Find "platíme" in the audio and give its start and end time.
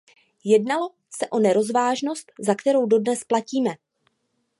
3.23-3.69